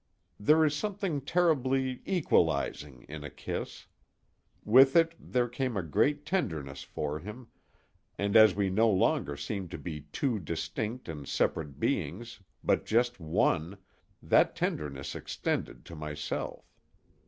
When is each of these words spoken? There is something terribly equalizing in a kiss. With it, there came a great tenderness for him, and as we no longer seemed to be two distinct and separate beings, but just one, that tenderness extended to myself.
There 0.39 0.65
is 0.65 0.75
something 0.75 1.21
terribly 1.21 2.01
equalizing 2.07 3.03
in 3.07 3.23
a 3.23 3.29
kiss. 3.29 3.85
With 4.65 4.95
it, 4.95 5.13
there 5.19 5.47
came 5.47 5.77
a 5.77 5.83
great 5.83 6.25
tenderness 6.25 6.81
for 6.81 7.19
him, 7.19 7.49
and 8.17 8.35
as 8.35 8.55
we 8.55 8.71
no 8.71 8.89
longer 8.89 9.37
seemed 9.37 9.69
to 9.69 9.77
be 9.77 10.07
two 10.11 10.39
distinct 10.39 11.07
and 11.07 11.27
separate 11.27 11.79
beings, 11.79 12.39
but 12.63 12.83
just 12.83 13.19
one, 13.19 13.77
that 14.23 14.55
tenderness 14.55 15.13
extended 15.13 15.85
to 15.85 15.95
myself. 15.95 16.65